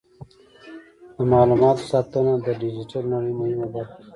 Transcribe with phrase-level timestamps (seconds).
[1.15, 4.05] د معلوماتو ساتنه د ډیجیټل نړۍ مهمه برخه ده.